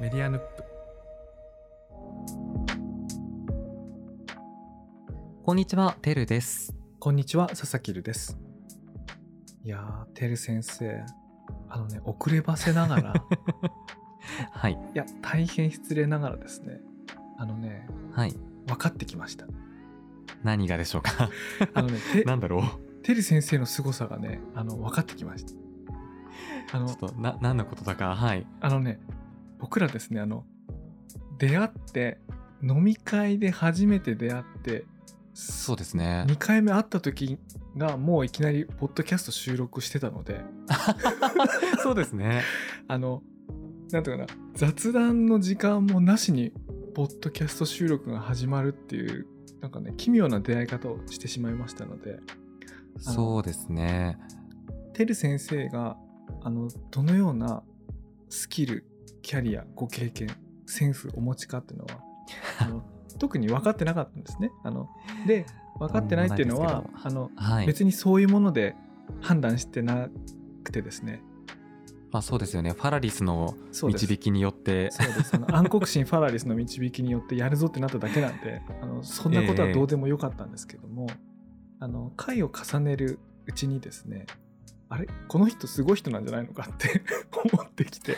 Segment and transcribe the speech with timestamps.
[0.00, 0.62] メディアヌップ。
[5.44, 6.72] こんにちは、てるです。
[7.00, 8.38] こんにちは佐々木るです。
[9.64, 11.04] いやーてる先生。
[11.68, 13.12] あのね遅ればせながら。
[13.12, 13.14] い
[14.52, 14.78] はい。
[14.94, 16.80] や大変失礼ながらですね。
[17.36, 18.36] あのねはい。
[18.68, 19.46] 分かってきました。
[20.44, 21.28] 何がでしょうか？
[21.74, 22.62] あのね てなんだろう？
[23.02, 25.54] てる先生の凄さがねあの分かってきました。
[26.76, 28.46] あのちょっと、な、何のことだか、はい。
[28.60, 29.00] あのね
[29.58, 30.44] 僕らですねあの
[31.38, 32.18] 出会って
[32.62, 34.84] 飲み会で初めて出会って
[35.40, 36.24] そうですね。
[36.26, 37.38] 2回目会った時
[37.76, 40.40] がもういきなりポッドキャスト収録してたので
[41.80, 42.42] そうですね。
[42.88, 43.22] あの
[43.92, 46.52] なんていうかな雑談の時間もなしに
[46.94, 49.28] ポッドキャスト収録が始まるっていう
[49.60, 52.18] なんかね奇妙な出会い方をしてしまいましたので
[52.98, 54.18] そうですね。
[54.92, 55.96] てる先生が
[56.42, 57.62] あのどのような
[58.28, 58.84] スキル
[59.28, 62.00] キャリアご経験センスお持ちかっていうのは
[62.60, 62.82] あの
[63.18, 64.50] 特に分かってなかったんですね。
[64.64, 64.88] あの
[65.26, 65.44] で
[65.78, 67.66] 分かってないっていうのはあのはい。
[67.66, 68.74] 別にそういうもので
[69.20, 70.08] 判断してな
[70.64, 71.22] くてですね
[72.10, 72.72] まあそうですよね。
[72.72, 81.06] ファラリスの導きによって、そうですあの暗黒神ファラリスの導きによってやるぞってなっただけなんであのそんなことはどうでもよかったんですけども、
[81.80, 84.24] あの回を重ねるうちにですね
[84.88, 85.08] あれ？
[85.28, 87.02] この人すごい人なんじゃないのかって
[87.52, 88.16] 思ってきて。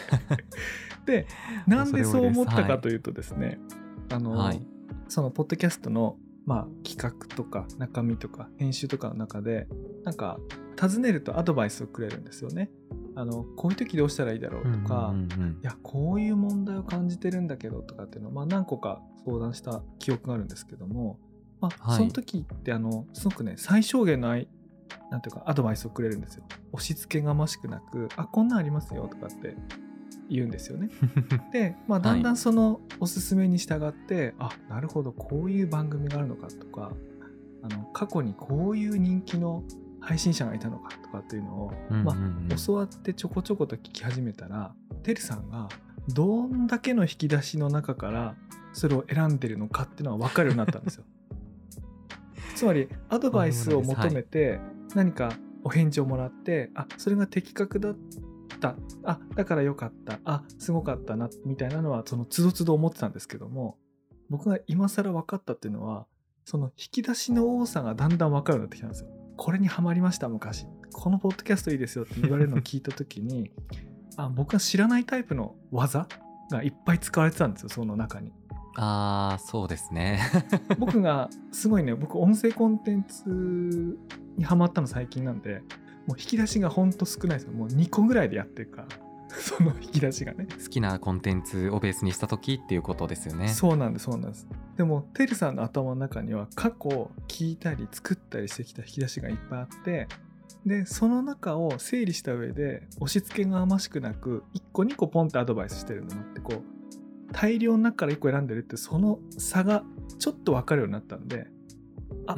[1.06, 1.26] で
[1.66, 3.58] なんでそう思ったかというとですね、
[4.10, 4.66] あの、はい。
[5.08, 9.66] そのポッドキャストの、まあ、企画とか中身とか編集とかの中で
[10.04, 10.38] なんか
[10.76, 12.70] 尋ねるとアドバイスをくれるんですよね。
[13.16, 15.12] あのこういう時どうしたらいいだろうとか、
[15.62, 21.18] いやこういう問題を感じてるんだけどとかっていうのを、まあ、何個か相談した記憶があるんですけども、
[21.60, 21.98] まあはい。
[21.98, 24.30] その時ってあのすごくね最小限の
[25.10, 26.44] なんていうかアドバイスをくれるんですよ。
[26.72, 29.56] 押し付けがましくなく「あこんなんありますよ」とかって
[30.28, 30.88] 言うんですよね。
[31.52, 36.92] で、まあ、だんだんそのおすすめに従って、あなるほどこういう番組があるのかとか
[37.62, 39.64] あの過去にこういう人気の
[40.00, 45.68] 配信者がいたのかとかっていうのを、まあ、教わってちょこちょこと聞き始めたらてるさんが
[46.08, 48.34] どんだけの引き出しの中から
[48.72, 51.04] それを選んでるのかっていうのが分かるようになったんですよ。
[52.54, 54.60] つまりアドバイスを求めて
[54.96, 55.32] 何か
[55.64, 57.96] お返事をもらって、あそれが的確だっ
[58.60, 63.78] たあだからよかったあすごかったなみたいなのはそのつどつど思ってたんですけども
[64.28, 66.06] 僕が今更分かったっていうのは
[66.44, 69.08] その引き出しの多さがだんだん分かるようになってきたんですよ。
[69.36, 73.50] これにはまりました昔このポッドキャストいいですよって言われるのを聞いた時に
[74.16, 76.06] あ僕が知らないタイプの技
[76.50, 78.32] がいっぱい使われてたんですよその中に。
[78.76, 80.20] ああ、そうですね。
[80.78, 83.98] 僕がすごいね僕音声コンテンツ
[84.36, 85.62] にハマったの最近なんで
[86.06, 88.88] もう引き出しがほんと少ないですよもう2個ぐらいでやってるから
[89.28, 93.48] その引き出しがね好きなコンテンツをベースにした時っていうことですよね。
[93.48, 100.08] そうなんですそうなんですでもてるさんの頭の中には過去聞いたり作ったりしてきた引き出しがいっぱいあって
[100.64, 106.79] でその中を整理した上で押し付けがましくなく1個2個ポンってアドバイスしてるんだなってこう
[107.32, 109.84] 大量の中から1個選んでるってその差が
[110.18, 111.46] ちょっと分かるようになったんで
[112.26, 112.36] あ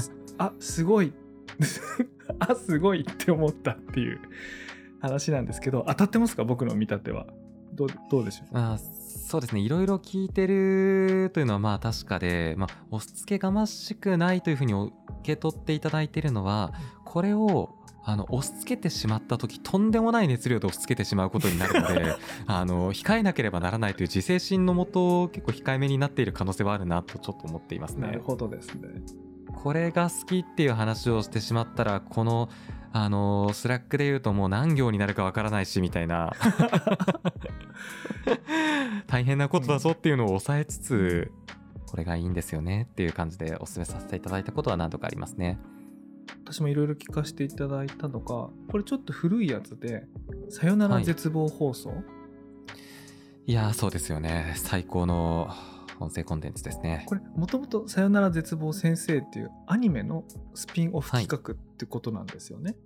[0.00, 1.12] す あすごい。
[2.38, 4.20] あすごいって思ったっていう
[5.00, 6.44] 話なんですけど当たってますか？
[6.44, 7.26] 僕の見立ては。
[7.72, 8.48] どうどうでしょう？
[8.52, 9.60] あーそうですね。
[9.60, 16.72] いろいろ聞いてるというのはまあ確かで、まあ、押し付けがましくないというふうに受け取っていただいているのは
[17.04, 17.74] これを
[18.08, 22.16] あの押し付けてしまった時とんでもない熱量で押し付けてしまうことになるので
[22.48, 28.06] あの控えなければならないという自制心のもと結構控えめになっている可能性はあるなとちょっと思っていますね。
[28.06, 28.88] なるほどですね。
[29.54, 32.48] これが好きっていう話をしてしまったらこの
[32.92, 36.32] あのスラックで言うともう何行になるかわからないしみたいな
[39.06, 41.32] 大変なことだぞっていうのを抑えつつ
[41.86, 45.58] これがいいんですよねっていう感じでお勧めさせていただいたことは何度かありますね。
[46.50, 50.06] 私もいろいろ聞かせていただいたのが、これちょっと古いやつで、
[50.48, 51.92] さよなら絶望放送、
[53.44, 55.50] いやーそうですよね最高の
[56.00, 57.04] 音声コンテンツですね。
[57.06, 60.24] これ、もともとさよなら絶望先生っていうアニメの
[60.54, 62.76] スピンオフ企画ってことなんですよね。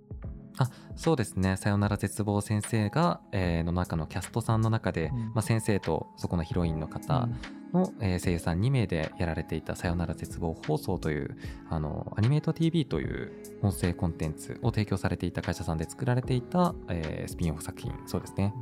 [0.95, 5.19] そうですね「さよなら絶望先生が」えーの中のキャストさんの中で、うん。
[5.27, 7.27] まあ、先生とそこのヒロインの方
[7.73, 11.37] の、えー声優さん2名でやられていた「さよなら絶望放送」という
[11.69, 13.31] あのアニメート TV という
[13.63, 17.91] 音声コンテンツを提供されていた会社さんで作られていた、えースピンオフ作品。
[18.05, 18.53] そうですね。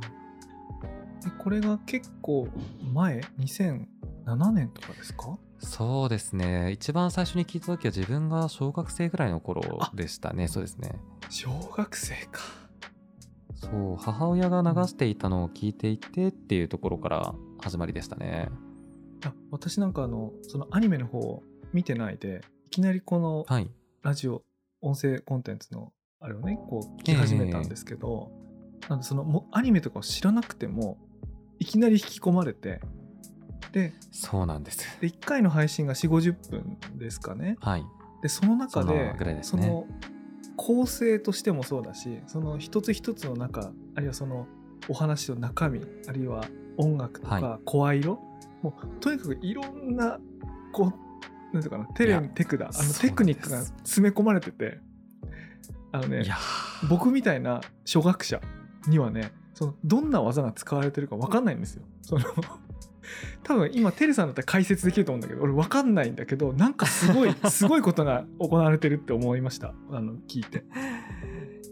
[1.22, 2.48] でこれが結構
[2.92, 5.38] 前、2007年とかですか？
[5.62, 6.72] そうですね。
[6.72, 10.48] 一番最初に聞いた時は自分が小学生ぐらいの頃でしたね。
[10.48, 10.98] そうですね。
[11.30, 12.40] 小学生か。
[13.54, 13.96] そう。
[13.96, 18.48] 母親が流していたのを聞いていてっていうところから始まりでしたね。
[19.24, 21.42] あ私なんかあのそのアニメの方を
[21.72, 23.70] 見てないでいきなりこのはい。
[24.02, 24.42] ラジオ
[24.80, 28.32] 音声コンテンツのあれをねこう聞き始めたんですけど、
[28.88, 30.98] なんでそのもアニメとかを知らなくても
[31.60, 32.80] いきなり引き込まれて
[33.72, 35.00] でそうなんです。
[35.00, 37.56] で1回の配信が4 5 0分ですかね。
[37.60, 37.84] はい。
[38.22, 39.62] でその中そでのぐらいですね。
[39.62, 39.86] その
[40.56, 44.46] 構成としてもそうだしその一つ一つの中あるいはその
[44.88, 46.44] お話の中身あるいは
[46.76, 48.18] 音楽とはか声色、
[48.62, 50.18] もうとにかくいろんな
[50.72, 54.78] こうなんていうかなテレいやテクだあのテクニックが詰め込まれてて
[55.92, 56.24] あのね
[56.88, 58.40] 僕みたいな初学者
[58.88, 61.82] にはねそのどんな技が使われてるか分かんないんですよ。
[62.00, 62.24] その
[63.42, 70.64] 多分今テレさんだったら解説できると思うんだけど俺分かんないんだけどなんかすごいすごいことが行われてるって思いました あの聞いて。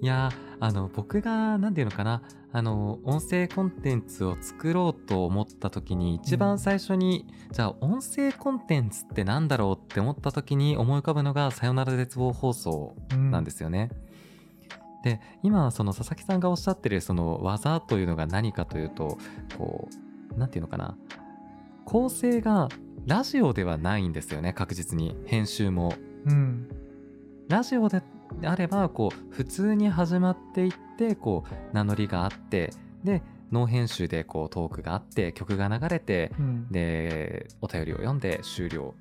[0.02, 2.22] いやあの僕が何て言うのかな
[2.52, 12.96] あの音声コンテンツを作ろうと思った時に一番最初に、じゃあ音声コンテンツってなんだろうって思った時に思い浮かぶのが「さよなら絶望放送」
[13.30, 13.90] なんですよね。
[15.02, 19.18] で今その佐々木さんがおっしゃってるその技というのが何かというと
[19.56, 20.96] こう何て言うのかな
[21.90, 22.68] 構成が
[23.04, 25.16] ラジオではないんですよね確実に。
[25.26, 25.92] 編集も。
[26.24, 26.68] うん。
[27.48, 28.00] ラジオで
[28.44, 32.70] あればこう普通に始まっていってこう名乗りがあって
[33.02, 36.68] でノー編集でこうトークがあって曲が流れてうん。
[36.70, 38.94] でお便りを読んで終了。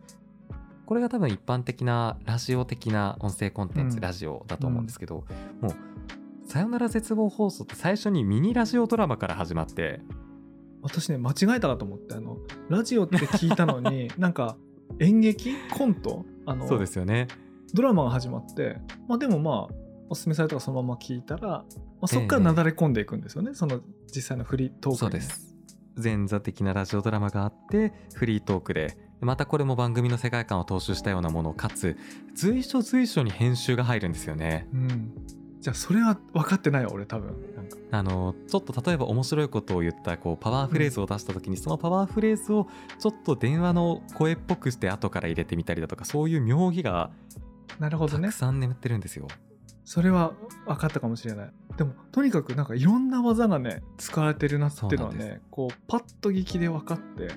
[0.87, 4.01] これが多分一般的なラジオ的な音声コンテンツ、うん。
[4.01, 5.25] ラジオだと思うんですけど、
[5.61, 5.73] もう
[6.49, 10.01] 「さよなら絶望放送」って最初にミニラジオドラマから始まって
[10.89, 12.37] 私ね間違えたなと思ってあの
[12.69, 14.57] ラジオって聞いたのに なんか
[14.99, 15.53] 演劇？
[15.71, 16.25] コント？
[16.45, 17.27] あのそうですよね。
[17.73, 19.75] ドラマが始まって、まあ、でもまあ
[20.09, 21.65] おすすめされたからそのまま聞いたら、ま
[22.01, 24.97] あ、そこからなだれ込んでいくんですよね、その実際のフリートークに。
[24.97, 25.55] そうです
[26.01, 28.97] 前座的なラジオドラマがあってフリートークで。
[29.21, 31.97] またこれも番組の世界観を踏襲したようなものかつ
[32.33, 34.67] 随所随所に編集が入るんですよね。
[34.73, 35.11] うん、
[35.59, 37.35] じゃあそれは分かってないわ俺多分。
[37.91, 42.67] あのちょっと例えば面白いことを言ったこうパワーフレーズを出した時に、そのパワーフレーズを
[42.99, 47.11] ちょっと電話の声っぽくして後から入れてみたりだとかそういう妙義が
[47.79, 48.27] なるほどね。
[48.29, 49.27] たくさん眠ってるんですよ、
[49.83, 50.33] それは
[50.65, 51.51] 分かったかもしれない。
[51.77, 57.29] でもとにかくなんかいろんな技がね使われてるなっていうのはねこうパッと聞きで分かって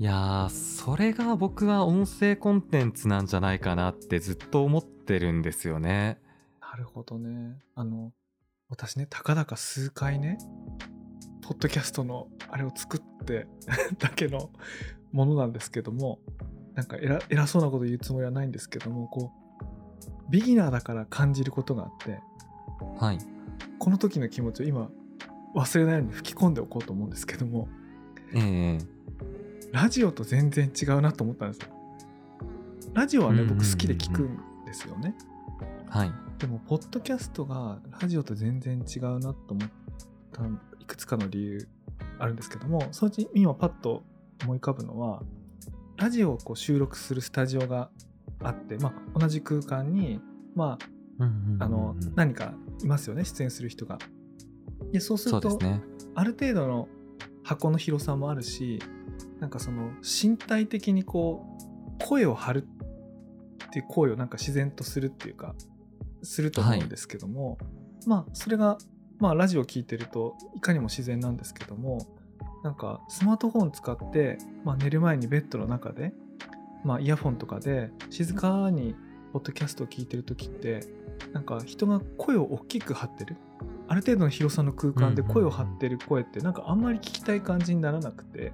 [0.00, 6.18] いやーそれが僕は音声コンテンツなんじゃないかなってずっと思ってるんですよね。
[6.58, 7.58] なるほどね。
[7.74, 8.10] あの
[8.70, 10.38] 私ねたかだか数回ね
[11.42, 13.46] ポッドキャストのあれを作って
[14.00, 14.48] だけの
[15.12, 16.18] ものなんですけども
[16.72, 19.30] なんか偉偉そうなこと言うつもりはないんですけどもこ
[19.60, 22.22] うビギナーだから感じることがあって
[22.96, 23.18] はい。
[23.78, 24.90] この時の気持ちを今
[25.54, 27.68] 忘れないように吹き込んでおこうと思うんですけども
[28.32, 28.99] ええ
[29.72, 31.68] ラジオと全然違うなと思ったんですよ。
[32.92, 35.14] ラジオはね僕好きで聞くんですよね。
[35.88, 36.12] はい。
[36.38, 39.70] でもポッドキャストがラジオと全然違うなと思っ
[40.32, 40.42] た
[40.80, 41.68] いくつかの理由
[42.18, 44.02] あるんですけどもそのうち今パッと
[44.42, 45.22] 思い浮かぶのは
[45.98, 47.90] ラジオをこう収録するスタジオが
[48.42, 50.18] あって、まあ、同じ空間に、
[50.54, 50.78] ま
[51.18, 51.24] あ、
[51.62, 53.98] あの何かいますよね出演する人が。
[54.92, 55.82] でそうすると、ね。
[56.14, 56.88] ある程度の
[57.44, 58.80] 箱の広さもあるし
[59.40, 61.44] なんかその身体的にこ
[61.98, 62.68] う声を張る
[63.66, 65.54] っていう行為をなんか自然とするっていうか
[66.22, 67.58] すると思うんですけども、
[68.06, 68.78] まあそれが
[69.18, 72.06] まあラジオ聞いてるといかにも自然なんですけども
[72.62, 76.12] なんかスマートフォン使って、まあ、寝る前にベッドの中で、
[76.84, 78.94] まあ、イヤフォンとかで静かに
[79.32, 80.80] ポッドキャストを聞いてる時って
[81.32, 83.36] なんか人が声を大きく張ってる。
[83.88, 88.52] ある程度の広さの空間で声を張ってる声ってなんかあんまり聞きたい感じにならなくて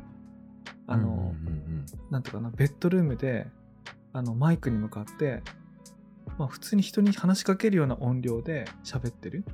[0.87, 3.46] あの、うんうんうんなんていうかなベッドルームで
[4.12, 5.42] あのマイクに向かって、
[6.38, 9.44] まあ、普通に人に話しかけるような音量で喋ってる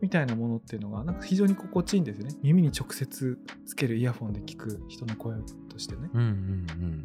[0.00, 2.36] みたいなものっていうのがなんか非常に心地いいんですよね。
[2.42, 5.36] 耳に直接つけるイヤフォンで聞く人の声
[5.68, 6.08] としてね。
[6.12, 6.26] うんうん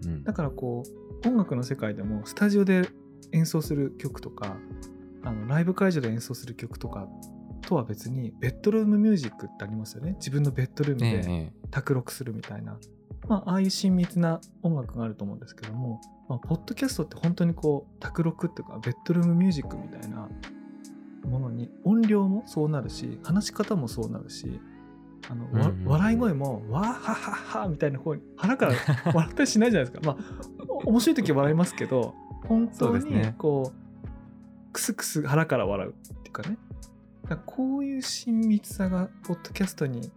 [0.03, 0.23] うんうん。
[0.23, 0.83] だからこ
[1.23, 2.87] う音楽の世界でもスタジオで
[3.31, 4.57] 演奏する曲とか
[5.23, 7.07] あのライブ会場で演奏する曲とか
[7.61, 10.13] とは別にベッドルームミュージックってありますよね。
[10.13, 11.53] 自分のベッドルームでええええ。
[11.71, 12.77] 卓録するみたいな、
[13.27, 20.29] まあ、ああいう親密な音楽があると思うんですけども、まあ、ポッドキャストって本当にこう卓録っていうかベッドルームミュージックみたいな
[21.27, 24.59] ものに音量もそうなるし話し方もそうなるし
[25.29, 25.87] あの、わうんうんうん。
[25.87, 28.73] 笑い声も「わーははは」みたいな方に腹から
[29.13, 30.13] 笑ったりしないじゃないですか。
[30.13, 30.43] まあ
[30.85, 32.13] お面白い時は笑いますけど
[32.47, 34.07] 本当にこう
[34.73, 36.57] クスクス腹から笑うっていうかね。
[37.45, 40.11] こういう親密さがポッドキャストに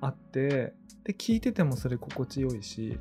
[0.00, 2.98] あってで聞いててもそれ心地よいし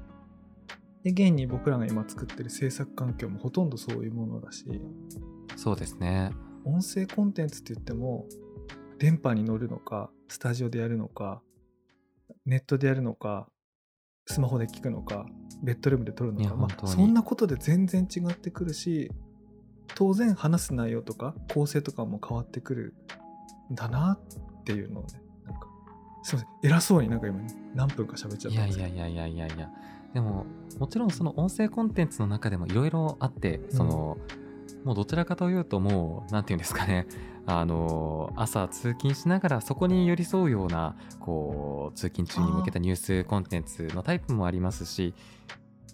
[1.03, 4.65] で現に僕らが今作ってる制作環境もほとんどそういうものだし
[5.55, 6.31] そうですね。
[6.65, 8.25] 音声コンテンツって言っても
[8.97, 11.41] 電波に乗るのかスタジオでやるのか
[12.45, 13.47] ネットでやるのか
[14.27, 15.25] スマホで聞くのか
[15.63, 19.09] ベッドルームで撮るのか、まあ、そんなことで全然違ってくるし
[19.95, 22.93] 当然話す内容とか構成とかも変わってくる
[23.71, 24.19] んだな
[24.59, 25.21] っていうのをね
[26.29, 26.47] すいません。
[26.61, 27.39] 偉そうになんか今
[27.73, 29.69] 何分か喋っちゃっいたんですいやいやいやいやいや
[30.13, 30.45] でも
[30.79, 34.17] もちろんその音声コンテンツの中でもいろいろあってその、
[34.83, 37.07] もうどちらかというともうなんていうんですかね。
[37.45, 45.15] あの朝通勤しながらそこに寄り添うようなこう通勤中に向けたニュースコンテンツのタイプもありますし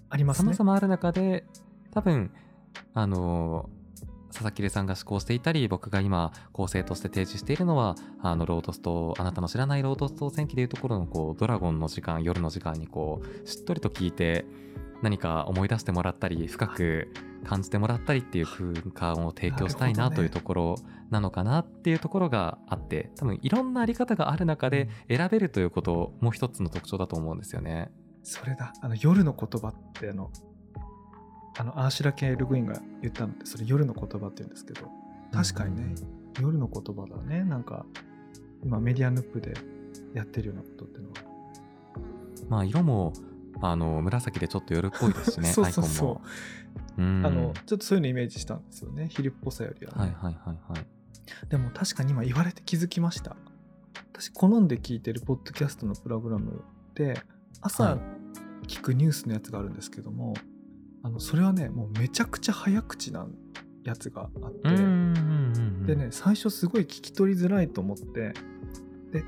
[0.10, 0.54] ありますね。
[0.54, 1.46] 様々ある中で
[1.92, 2.30] 多分
[2.94, 3.70] あの
[4.36, 14.46] 佐々木玲さんが施行していたり僕が今構成として提示しているのはあのロードストあなたの知らないロードスト戦記でいうところのこうドラゴンの時間夜の時間にこうしっとりと聞いて
[15.02, 17.14] 何か思い出してもらったり深く
[17.46, 20.76] 感じてもらったりっていう空間を提供したいなというところ
[21.12, 27.90] なのかなっていうところがあって多分いろんなあり方がある中で選べるということも一つの特徴だと思うんですよね。
[28.24, 30.30] それだあの夜の言葉ってあの
[31.58, 34.90] あのアーシュラ・ケイ・ルグインが言ったのってそれ夜の言葉って言うんですけど
[35.32, 35.96] 確かにね、
[36.40, 37.44] 夜の言葉だね。
[37.44, 37.86] なんか
[38.64, 39.54] 今メディアヌップで
[40.14, 41.16] やってるようなことっていうのは。
[42.50, 43.12] まあ色も
[43.62, 46.10] あの紫でちょっと夜っぽいですしね そうそうそう。
[46.10, 47.20] アイコンも。
[47.20, 47.26] うん。
[47.26, 51.50] あのちょっとそういうのイメージしたんですよね昼っぽさよりはね、はいはいはいはい。
[51.50, 53.36] でも確かに今言われて気づきました。
[54.14, 56.62] 私好んで聞いてるポッドキャストのプログラム
[56.94, 57.16] では
[57.62, 58.00] 朝い。
[58.68, 60.34] 聞くニュースのやつがあるんですけども、
[61.06, 63.28] あのそれはねもうめちゃくちゃ早口な
[63.84, 64.70] やつがあって、
[65.86, 68.34] でね最初すごい聞き取りづらいと思って。
[69.12, 69.24] で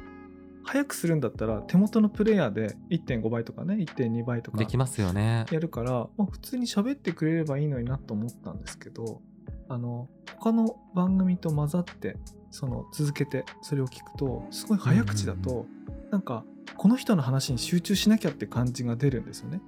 [0.63, 5.45] 早くするんだったら手元のプレイヤーで1.5倍とかね1.2倍とかできますよね。
[5.51, 9.21] やるから、まあ、普通に喋ってくれればいいのになと思ったんですけど
[9.69, 12.17] あの他の番組と混ざって
[12.49, 15.67] その続けてそれを聞くとすごい早口だうんと、
[16.09, 16.43] なんか
[16.75, 19.61] この人の話に集中しなきゃって感じが出るんですよね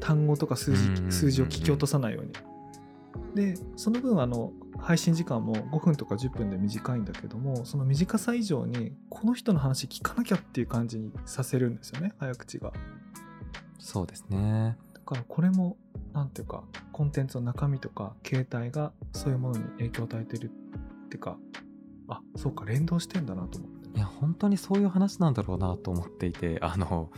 [0.00, 2.32] 単語とか数字,、数字を聞き落とさないように。
[3.34, 12.72] でその分あの配信時間も5分とか10分で短いんだけどもその短さ以上にこの人の話聞かなきゃっていう感じにさせるんですよね早口が。
[13.78, 14.76] そうですね。
[14.94, 15.76] だからこれも
[16.12, 21.36] なんていうかコンテンツの中身とか形態がそういうものに影響を与えてるっていうか
[22.08, 23.84] あそうか連動してんだなと思って。
[23.96, 27.10] いや本当にそういう話なんだろうなと思っていてあの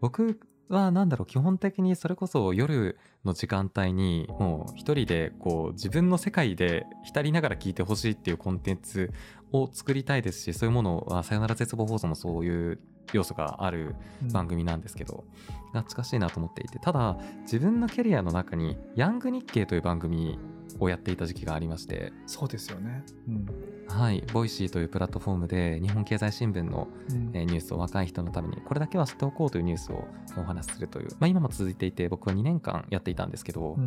[0.00, 9.12] 僕はなんだろう基本的にそれこそ夜の時間帯にもう一人でこう自分の世界で浸りながら聞いてほしいっていうコンテンツ
[9.52, 12.78] を作りたいですしそういうものは「さよなら絶望放送」もそういう
[13.12, 13.94] 要素がある
[14.32, 15.24] 番組なんですけど、
[15.72, 20.38] が近しいなと思っていてただ自分のキャリアの中に「ヤング日経」という番組
[20.80, 23.04] をやっていた時期がありましてそうですよね。
[23.28, 23.46] うん、
[23.88, 27.30] はい、ボイシーというプラットフォームで日本経済新聞の、うん。
[27.32, 30.04] えーニュースを若い人のためにこれだけは知っておこうというニュースを
[30.36, 33.86] お話しするという、まあ、今も続いていて僕は2年間やっていたんですけど、うん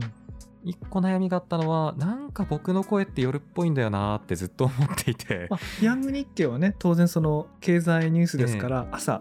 [0.63, 5.47] 一個悩みがあったのはなんか僕の声って夜っぽいんだよなーってずっと思っていて。
[5.49, 9.19] まあ、ヤング日経はね当然その経済ニュースですから、朝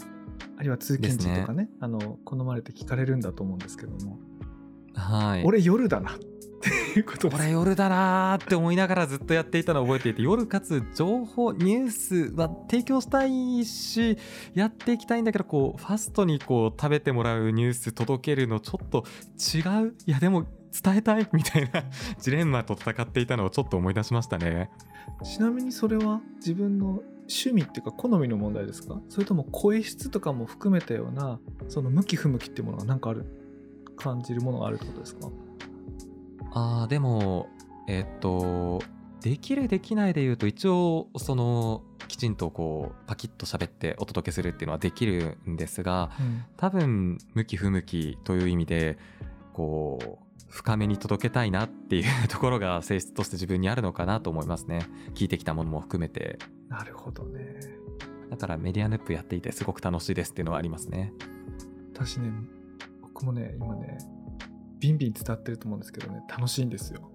[0.57, 4.19] あるいは通勤時とかねあの好まれて聞かれるんだと思うんですけども、
[4.95, 5.45] はい。
[5.45, 14.19] 俺夜だなっていうこと俺夜だなーって思いながらずっとやっていたのを覚えていて夜かつ情報ニュースは提供したいし
[14.53, 19.05] やっていきたいんだけどこうファストにこう食べてもらうニュース届けるのちょっと
[19.39, 19.95] 違う？
[20.05, 20.45] いやでも
[20.83, 21.29] 伝えたい？
[21.33, 21.85] みたいな
[22.21, 24.71] ジレンマと戦っていたのをちょっと思い出しましたね。
[25.23, 29.00] ちなみにそれは自分の趣味っていうか好みの問題ですか？
[29.09, 33.25] それとも声質とかも含めたようなその向き不向きっていうものが何かある？
[33.97, 35.29] 感じるものがあるってことですか？
[36.53, 37.49] あーでも
[37.87, 38.81] えっと
[39.21, 46.45] できるできないで言うと一応そのきちんとこうパキッと喋ってお届けするっていうのはできるんですがうん。
[46.57, 48.99] 多分向き不向きという意味で
[49.53, 54.80] こう深めに届けたいなっていうところが性質として自分にあるのかなと思いますね。
[55.14, 56.38] 聞いてきたものも含めて。
[56.69, 57.61] なるほどね。
[58.30, 61.12] だからメディアヌップやっていてすごく楽しいですっていうのはありますね。
[61.95, 62.33] 私ね
[63.00, 63.99] 僕もね今ね
[64.78, 67.11] ビンビン伝わってると思うんですけどね楽しいんですよ。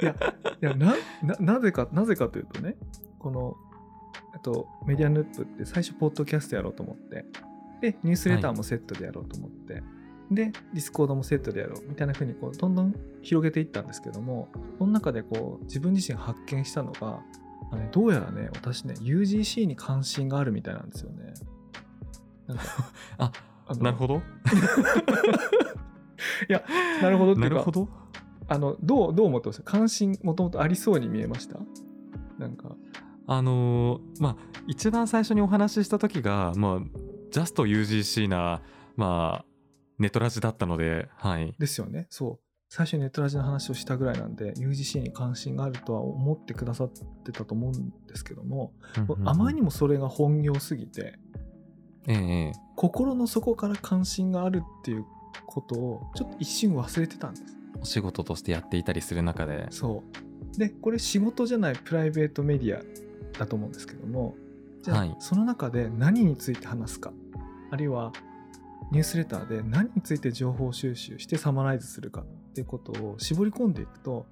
[0.00, 0.14] いや
[0.60, 2.76] いやなななぜかなぜかというとね
[3.18, 3.56] この
[4.34, 7.24] あとメディアヌップって最初ポッドキャストやろうと思って
[7.92, 9.82] でニュースレターもセットでやろうと思って、
[10.30, 14.48] で、ディスコードもセットでやろうみたいな風にこうどんどん広げていったんですけども、
[14.78, 17.20] その中でこう自分自身が発見したのが、
[17.70, 21.34] あのねどうやらね、私ね、UGC に関心があるみたいなんですよね。
[22.46, 22.64] なんか
[23.18, 23.32] あ
[23.66, 24.22] あのなるほど。
[27.02, 27.88] なるほどっていうかなるほ、ど。
[28.46, 31.58] あのどうどう思ってます関心もともとありそうに見えました？
[32.38, 32.76] なんか、
[33.26, 34.36] あのーまあ
[34.66, 36.80] 一番最初にお話しした時がまあ
[37.34, 38.62] ジャスト UGC な
[38.94, 39.44] まあ
[39.98, 42.06] ネトラジだったのではいですよね。
[42.08, 42.40] そう。
[42.68, 46.92] 最初にネットラジの話をしたぐらいなんで、UGC に関心があるとは思ってくださっ
[47.24, 48.72] てたと思うんですけども、
[49.24, 51.18] あまりにももそれが本業すぎて、
[52.06, 52.18] えええ
[52.50, 55.04] え心の底から関心があるっていう
[55.44, 57.56] ことをちょっと一瞬忘れてたんです。
[57.82, 60.04] お仕事としてやっていたりする中でそ
[60.54, 60.56] う。
[60.56, 62.82] で、これ仕事じゃないプライベートメディア
[63.36, 64.36] だと思うんですけども、
[64.84, 67.12] じゃあ、はいその中で何について話すか、
[67.74, 68.12] あるいは
[68.92, 74.26] ニュースレターで何について情報収集してサマライズするかっていうことを絞り込んでいくと、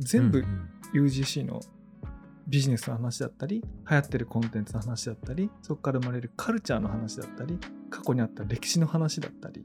[0.00, 0.44] 全部
[0.92, 1.60] UGC の
[2.48, 7.56] ビジネスの話だったり流行ってるコンテンツの話だったりそこから生まれるカルチャーの話だったり
[7.88, 9.64] 過去にあった歴史の話だったり。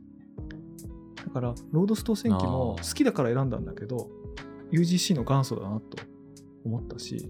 [1.25, 4.09] だからロードストー戦記も好きだから選んだんだけど
[4.71, 5.97] UGC の元祖だなと
[6.63, 7.27] 思ったし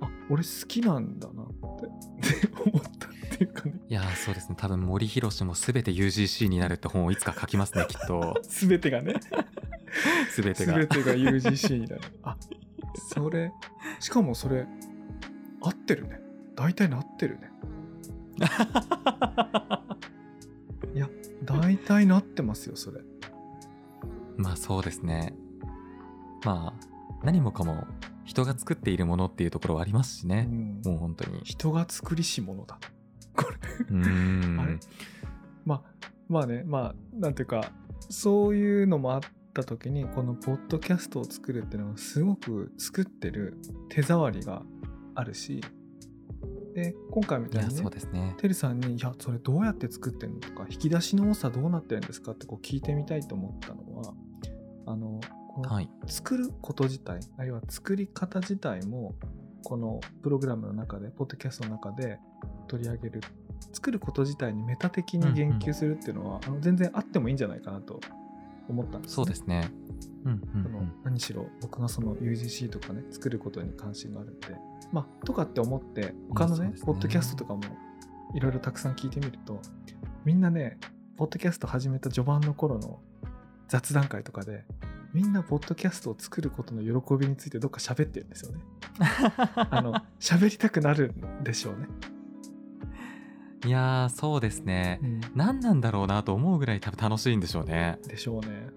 [0.00, 1.46] あ俺好きなんだな
[2.64, 3.74] 思ったっていうかね。
[3.88, 4.54] いやーそうですね。
[4.58, 8.40] 多分森博も全て UGC になるって本をいつか書きますねきっと。
[8.48, 9.14] 全てがね。
[10.36, 10.74] 全てが。
[10.74, 12.02] 全てが UGC になる。
[12.22, 12.36] あ
[12.94, 13.52] それ
[14.00, 14.66] しかもそれ
[15.60, 16.20] 合ってるね。
[16.56, 17.50] 大体なってるね。
[20.94, 21.08] いや
[21.44, 23.00] 大体なってますよそれ。
[24.36, 25.34] まあそうですね。
[26.44, 26.86] まあ
[27.22, 27.86] 何もかも
[28.24, 30.82] 人が作っているものっていうところはありますしね、うん。
[30.84, 31.40] もう本当に。
[31.44, 32.78] 人が作りし者だ。
[33.36, 33.56] これ。
[33.56, 34.78] あれ？
[35.64, 35.82] まあ
[36.28, 37.72] まあねまあなんていうか
[38.08, 39.20] そういうのもあっ
[39.54, 44.62] た時にこのポッドキャストを作るっていうのはすごく作ってる手触りが
[45.14, 45.60] あるし。
[46.74, 48.34] で今回みたいにねそうですね。
[48.38, 54.14] てるさんに「いやそれどうやって作ってんの?」とか「引き出しの多さどうなってるんですか?」ってこう聞いてみたいと思ったのは
[54.86, 55.20] あの
[55.68, 55.88] はい。
[56.06, 59.14] 作ること自体あるいは作り方自体も
[59.64, 62.18] このプログラムの中でポッドキャストの中で
[62.68, 63.20] 取り上げる
[63.72, 68.00] 作ること自体にメタ的に言及するっていうのは、あの全然あってもいいんじゃないかなと
[68.68, 69.70] 思ったんです、そうですね。
[70.24, 74.54] うんうんその何しろ僕がその UGC とかね作ることに関心があるんで
[74.92, 76.74] まあとかって思って他のねね。
[76.84, 77.62] ポッドキャストとかも
[78.34, 79.60] いろいろたくさん聞いてみると
[80.24, 80.78] みんなね
[81.16, 83.00] ポッドキャスト始めた序盤の頃の
[83.68, 84.64] 雑談会とかで
[85.12, 88.60] みんなポッドキャストを作ることの喜びについてどっか喋ってるんですよね。
[89.70, 91.86] あの喋りたくなるんでしょうね、
[93.66, 95.00] いやーそうですね。
[95.34, 97.98] 何なんだろうなと思うぐらい多分楽しいんでしょうね。
[98.08, 98.68] でしょうね。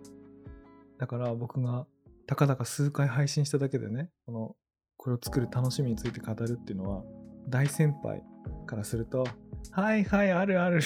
[0.98, 1.88] だから僕が
[2.28, 4.56] たかだか数回配信しただけでねこの
[4.98, 7.04] これを作る楽しみについて語るっていうのは
[7.48, 8.24] 大先輩
[8.65, 9.26] からすると
[9.71, 10.82] 「はいはいあるある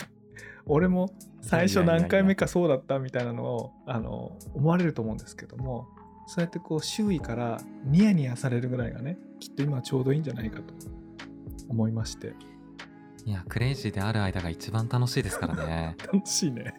[0.69, 1.09] 俺も
[1.41, 5.87] 最初何回目かそうだった」みたいなのをあの思われると思うんですけども
[6.27, 10.73] そうやってこう周囲からニヤニヤされるぐらいがねきっと今ちょうどいいんじゃないかと
[11.67, 12.33] 思いまして。
[13.25, 15.97] いやクレイジーである間が一番楽しいですからね。
[16.11, 16.75] 楽しいね。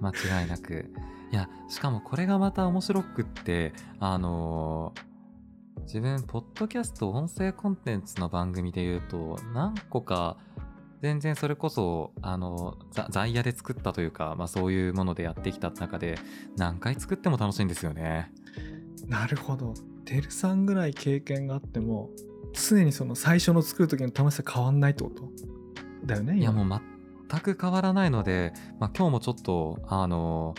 [0.00, 0.90] 間違いなく。
[1.30, 5.16] いやしかもこれがまた面白くってあのー
[5.86, 10.36] 自分ポッドキャスト音声コンテンツの番組で言うと何個か
[11.02, 16.18] 全然それこそあのざ在野で作ったというか、まあ、そういうものでやってきた中で
[16.56, 18.30] 何回作っても楽しいんですよね
[19.06, 19.74] なるほど。
[20.04, 22.10] てるさんぐらい経験があっても、
[22.52, 25.28] 常にその最初の作る時の楽しさ変わんないってこと？
[26.04, 26.32] だよね。
[26.34, 26.80] 今いやもう
[27.28, 30.54] 全く変わらないので、まあ、今日もちょっとあの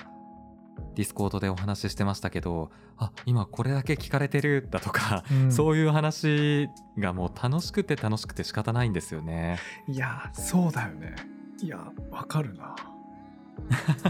[0.95, 9.59] ディスコードでお話ししてましたけどあ今これだけ聞かれてるだとか、うんそういう話がもう楽しくて楽しくて仕方ないんですよね。
[9.87, 11.15] いや、そうだよね。
[11.61, 12.75] いや、わかるな。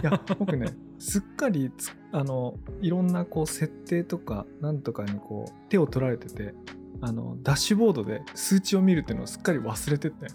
[0.01, 6.53] いや、 僕ね、すっかりつあのいろんなこう設定とかなんとかにこう手を取られてて
[7.01, 10.27] あのダッシュボードで数値を見るっていうのをすっかり忘れてて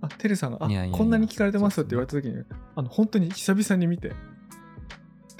[0.00, 2.42] あテレさんが「あこんなに聞かれてます」って言われた時に
[2.74, 4.12] あの本当に久々に見て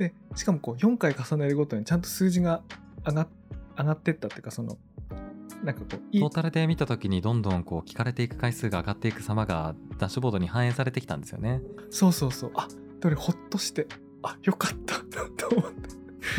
[0.00, 2.62] でしかもこう4回重ねるごとにちゃんと数字が
[3.06, 3.28] 上が
[3.76, 4.78] 上がってったっていうかその
[5.62, 11.60] なんかこうトータルで見た時にどんどんこう聞かれていく回数が上がっていく様がダッシュボードに反映されてきたんですよね。
[11.90, 12.52] そうそうそう。
[12.54, 12.66] あ
[13.00, 13.86] どれほっとして
[14.22, 14.94] あよかった
[15.36, 15.90] と思って。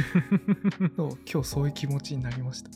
[0.97, 2.71] そう今日そういう気持ちになりました。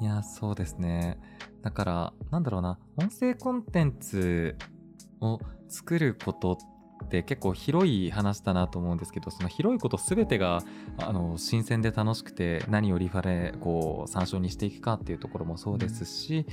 [0.00, 1.18] いやそうですね。
[1.62, 2.78] だからなんだろうな。
[2.96, 4.56] 音声コンテンツ
[5.20, 6.56] を作ること
[7.04, 10.62] って結構広い話だなと思うんですけどその広いこと全てが
[10.98, 16.46] あの新鮮で楽しくて何をリファレこう参照にしていくかっていうところもそうですし、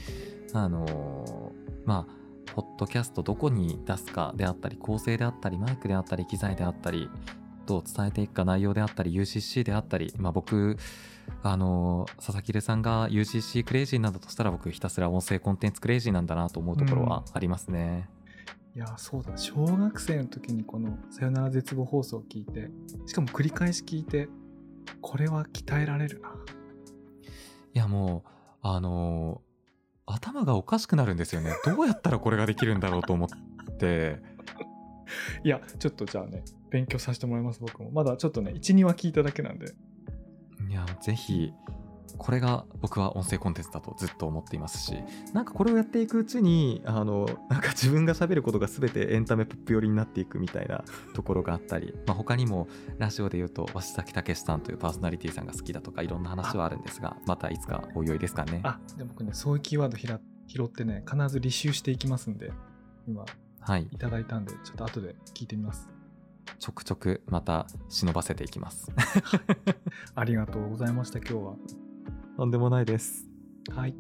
[0.54, 1.54] あの
[1.86, 7.10] まあポッドキャストどこに出すかであったり構成であったりマイクであったり機材であったり
[7.68, 10.78] どう伝えていくか内容であったり UCC であったり、まあ、僕
[11.44, 18.10] あの佐々木留さんが UCC クレイジーなんだとしたら僕ひたすら音声コンテンツクレイジーなんだなと思うところはありますね。
[18.78, 19.36] いやそうだ。
[19.36, 22.70] 小学生の時にこの「さよなら絶望放送」を聞いて
[23.08, 24.30] しかも繰り返し聞いて
[25.02, 26.30] これは鍛えられるな。
[27.74, 28.30] いやもう
[28.62, 29.42] あの
[30.06, 31.56] 頭がおかしくなるんですよね。
[31.66, 34.22] どうやったらこれができるんだろうと思って。
[35.44, 37.90] いやちょっとじゃあね勉強させてもらいます僕も。
[37.90, 39.74] まだちょっとね12話聞いただけなんで。
[40.70, 41.52] いやぜひ
[42.18, 44.96] これが僕は音声コンテンツだとずっと思っていますし
[45.34, 52.68] なんかこれをやっていくうちにあのなんか自分が喋ることが全てエンタメポップ寄りになっていくみたいなところがあったり、まあ、他にも
[52.98, 58.62] ラジオで言うと鷲崎武さんというパーソナリティさんが好きだとかいろんな話はあるんですがまたいつかおいおいですかね。
[58.64, 62.52] あで僕ねそういうキーワードひら拾ってね必ず履修していきますんで
[63.08, 63.26] 今
[63.60, 63.84] はい。
[63.92, 65.90] いただいたんでちょっと後で聞いてみます。
[66.60, 68.92] ちょくちょくまた忍ばせていきます。
[70.16, 71.56] ありがとうございました今日は
[72.38, 73.26] とんでもないです。
[73.72, 73.96] はい。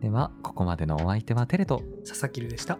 [0.00, 1.82] ではここまでのお相手はテレと。
[2.06, 2.78] 佐々木るでした。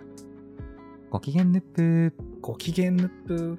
[1.11, 3.59] ご機嫌ヌップご機嫌ヌップ